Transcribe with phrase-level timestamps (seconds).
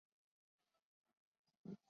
[0.03, 1.77] 苏士润之侄。